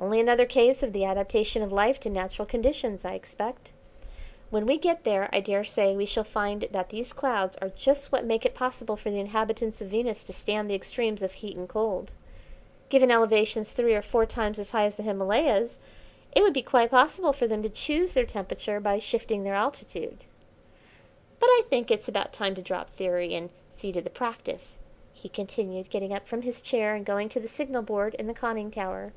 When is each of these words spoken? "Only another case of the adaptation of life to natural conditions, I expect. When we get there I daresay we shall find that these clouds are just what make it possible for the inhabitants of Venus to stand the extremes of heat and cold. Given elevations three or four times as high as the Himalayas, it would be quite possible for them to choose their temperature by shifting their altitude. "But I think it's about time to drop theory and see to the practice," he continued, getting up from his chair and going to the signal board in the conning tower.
"Only 0.00 0.18
another 0.18 0.46
case 0.46 0.82
of 0.82 0.92
the 0.92 1.04
adaptation 1.04 1.62
of 1.62 1.70
life 1.70 2.00
to 2.00 2.10
natural 2.10 2.46
conditions, 2.46 3.04
I 3.04 3.12
expect. 3.14 3.70
When 4.48 4.66
we 4.66 4.78
get 4.78 5.04
there 5.04 5.28
I 5.32 5.38
daresay 5.38 5.94
we 5.94 6.06
shall 6.06 6.24
find 6.24 6.66
that 6.72 6.88
these 6.88 7.12
clouds 7.12 7.56
are 7.58 7.68
just 7.68 8.10
what 8.10 8.24
make 8.24 8.44
it 8.44 8.54
possible 8.54 8.96
for 8.96 9.10
the 9.10 9.20
inhabitants 9.20 9.80
of 9.80 9.88
Venus 9.88 10.24
to 10.24 10.32
stand 10.32 10.68
the 10.68 10.74
extremes 10.74 11.22
of 11.22 11.32
heat 11.32 11.54
and 11.54 11.68
cold. 11.68 12.12
Given 12.88 13.12
elevations 13.12 13.70
three 13.70 13.94
or 13.94 14.02
four 14.02 14.26
times 14.26 14.58
as 14.58 14.70
high 14.72 14.86
as 14.86 14.96
the 14.96 15.02
Himalayas, 15.04 15.78
it 16.32 16.42
would 16.42 16.54
be 16.54 16.62
quite 16.62 16.90
possible 16.90 17.34
for 17.34 17.46
them 17.46 17.62
to 17.62 17.68
choose 17.70 18.12
their 18.12 18.26
temperature 18.26 18.80
by 18.80 18.98
shifting 18.98 19.44
their 19.44 19.54
altitude. 19.54 20.24
"But 21.38 21.46
I 21.50 21.62
think 21.68 21.90
it's 21.90 22.08
about 22.08 22.32
time 22.32 22.56
to 22.56 22.62
drop 22.62 22.88
theory 22.90 23.34
and 23.34 23.50
see 23.76 23.92
to 23.92 24.00
the 24.00 24.10
practice," 24.10 24.78
he 25.12 25.28
continued, 25.28 25.90
getting 25.90 26.12
up 26.12 26.26
from 26.26 26.42
his 26.42 26.60
chair 26.62 26.94
and 26.96 27.04
going 27.06 27.28
to 27.28 27.38
the 27.38 27.46
signal 27.48 27.82
board 27.82 28.14
in 28.14 28.26
the 28.26 28.34
conning 28.34 28.70
tower. 28.72 29.12